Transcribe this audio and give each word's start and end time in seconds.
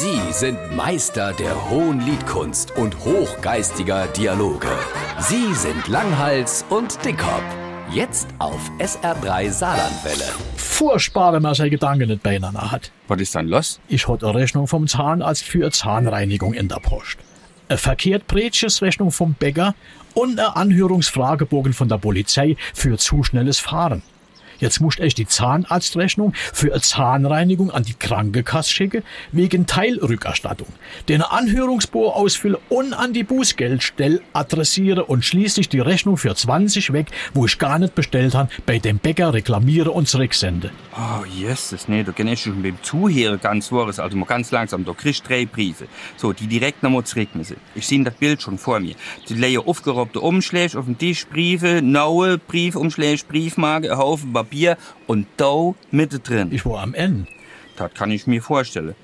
Sie 0.00 0.32
sind 0.32 0.76
Meister 0.76 1.32
der 1.32 1.70
hohen 1.70 1.98
Liedkunst 1.98 2.70
und 2.76 2.96
hochgeistiger 3.00 4.06
Dialoge. 4.06 4.68
Sie 5.18 5.52
sind 5.54 5.88
Langhals 5.88 6.64
und 6.70 7.04
Dickhop. 7.04 7.42
Jetzt 7.90 8.28
auf 8.38 8.60
SR3 8.78 9.50
Saarlandwelle. 9.50 10.22
Furchtbar, 10.54 11.32
wenn 11.32 11.42
man 11.42 11.56
seine 11.56 11.70
Gedanken 11.70 12.10
nicht 12.10 12.22
beieinander 12.22 12.70
hat. 12.70 12.92
Was 13.08 13.20
ist 13.20 13.34
dann 13.34 13.48
los? 13.48 13.80
Ich 13.88 14.06
hatte 14.06 14.28
eine 14.28 14.38
Rechnung 14.38 14.68
vom 14.68 14.86
Zahnarzt 14.86 15.42
für 15.42 15.62
eine 15.62 15.72
Zahnreinigung 15.72 16.54
in 16.54 16.68
der 16.68 16.76
Post. 16.76 17.18
Eine 17.68 17.78
verkehrt 17.78 18.22
Rechnung 18.32 19.10
vom 19.10 19.34
Bäcker 19.34 19.74
und 20.14 20.38
eine 20.38 20.54
Anhörungsfragebogen 20.54 21.72
von 21.72 21.88
der 21.88 21.98
Polizei 21.98 22.56
für 22.72 22.98
zu 22.98 23.24
schnelles 23.24 23.58
Fahren. 23.58 24.02
Jetzt 24.58 24.80
musst 24.80 24.98
echt 24.98 25.18
die 25.18 25.26
Zahnarztrechnung 25.26 26.32
für 26.34 26.72
eine 26.72 26.80
Zahnreinigung 26.80 27.70
an 27.70 27.84
die 27.84 27.94
Krankenkasse 27.94 28.72
schicken, 28.72 29.02
wegen 29.30 29.66
Teilrückerstattung. 29.66 30.66
Den 31.08 31.22
Anhörungsbohr 31.22 32.16
ausfüllen 32.16 32.58
und 32.68 32.92
an 32.92 33.12
die 33.12 33.22
Bußgeldstelle 33.22 34.20
adressiere 34.32 35.04
und 35.04 35.24
schließlich 35.24 35.68
die 35.68 35.78
Rechnung 35.78 36.16
für 36.16 36.34
20 36.34 36.92
weg, 36.92 37.06
wo 37.34 37.46
ich 37.46 37.58
gar 37.58 37.78
nicht 37.78 37.94
bestellt 37.94 38.34
han, 38.34 38.48
bei 38.66 38.78
dem 38.78 38.98
Bäcker 38.98 39.32
reklamiere 39.32 39.92
und 39.92 40.08
zurücksende. 40.08 40.70
Oh, 40.96 41.24
Jesus, 41.24 41.86
nee, 41.86 42.02
da 42.02 42.10
kenne 42.12 42.32
ich 42.32 42.42
schon 42.42 42.62
beim 42.62 42.82
Zuhören 42.82 43.40
ganz 43.40 43.70
wahres, 43.70 44.00
also 44.00 44.16
mal 44.16 44.26
ganz 44.26 44.50
langsam, 44.50 44.84
da 44.84 44.92
kriegst 44.92 45.24
du 45.24 45.28
drei 45.28 45.46
Briefe. 45.46 45.86
So, 46.16 46.32
die 46.32 46.48
direkt 46.48 46.82
nochmal 46.82 47.04
zurück 47.04 47.28
müssen. 47.34 47.56
Ich 47.76 47.86
sehe 47.86 48.02
das 48.02 48.14
Bild 48.14 48.42
schon 48.42 48.58
vor 48.58 48.80
mir. 48.80 48.94
Die 49.28 49.34
leeren 49.34 49.66
aufgeraubte 49.66 50.20
Umschläge 50.20 50.78
auf 50.78 50.86
dem 50.86 50.98
Tisch, 50.98 51.26
Briefe, 51.26 51.80
neue 51.82 52.38
Briefumschläge, 52.38 53.22
Briefmarke, 53.28 53.96
Haufen 53.96 54.32
Papier 54.32 54.47
und 55.06 55.26
da 55.36 55.74
mittendrin. 55.90 56.52
Ich 56.52 56.64
war 56.64 56.82
am 56.82 56.94
Ende. 56.94 57.26
Das 57.78 57.94
kann 57.94 58.10
ich 58.10 58.26
mir 58.26 58.42
vorstellen. 58.42 58.96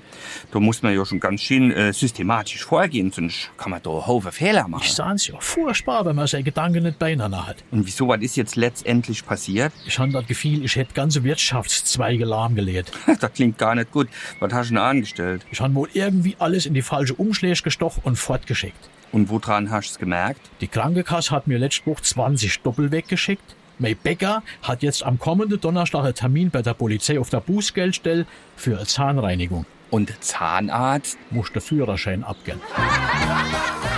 Da 0.51 0.59
muss 0.59 0.83
man 0.83 0.93
ja 0.93 1.05
schon 1.05 1.21
ganz 1.21 1.41
schön 1.41 1.71
äh, 1.71 1.93
systematisch 1.93 2.65
vorgehen, 2.65 3.09
sonst 3.09 3.49
kann 3.57 3.71
man 3.71 3.81
da 3.81 3.89
einen 3.89 4.05
Haufen 4.05 4.31
Fehler 4.33 4.67
machen. 4.67 4.83
Ich 4.83 4.93
sah's 4.93 5.27
ja 5.27 5.35
furchtbar, 5.39 6.05
wenn 6.05 6.15
man 6.17 6.27
seine 6.27 6.43
Gedanken 6.43 6.83
nicht 6.83 6.99
beieinander 6.99 7.47
hat. 7.47 7.63
Und 7.71 7.85
wieso, 7.85 8.09
was 8.09 8.21
ist 8.21 8.35
jetzt 8.35 8.57
letztendlich 8.57 9.25
passiert? 9.25 9.71
Ich 9.85 9.97
habe 9.97 10.11
das 10.11 10.27
Gefühl, 10.27 10.65
ich 10.65 10.75
hätte 10.75 10.93
ganze 10.93 11.23
Wirtschaftszweige 11.23 12.25
lahmgelegt. 12.25 12.91
das 13.19 13.33
klingt 13.33 13.57
gar 13.57 13.75
nicht 13.75 13.91
gut. 13.91 14.09
Was 14.41 14.51
hast 14.51 14.71
du 14.71 14.73
denn 14.73 14.83
angestellt? 14.83 15.45
Ich 15.51 15.61
habe 15.61 15.73
wohl 15.73 15.89
irgendwie 15.93 16.35
alles 16.39 16.65
in 16.65 16.73
die 16.73 16.81
falsche 16.81 17.13
Umschläge 17.13 17.61
gestochen 17.61 18.01
und 18.03 18.17
fortgeschickt. 18.17 18.89
Und 19.13 19.29
woran 19.29 19.71
hast 19.71 19.87
du 19.87 19.91
es 19.93 19.99
gemerkt? 19.99 20.41
Die 20.59 20.67
Krankenkasse 20.67 21.31
hat 21.31 21.47
mir 21.47 21.57
letzte 21.57 21.85
Woche 21.85 22.01
20 22.01 22.59
Doppel 22.59 22.91
weggeschickt. 22.91 23.55
May 23.79 23.95
Becker 23.95 24.43
hat 24.61 24.83
jetzt 24.83 25.03
am 25.03 25.19
kommenden 25.19 25.59
Donnerstag 25.59 26.03
einen 26.03 26.15
Termin 26.15 26.49
bei 26.49 26.61
der 26.61 26.73
Polizei 26.73 27.19
auf 27.19 27.29
der 27.29 27.41
Bußgeldstelle 27.41 28.25
für 28.55 28.77
eine 28.77 28.85
Zahnreinigung. 28.85 29.65
Und 29.91 30.13
Zahnarzt? 30.21 31.17
Muss 31.29 31.51
der 31.51 31.61
Führerschein 31.61 32.23
abgehen. 32.23 32.59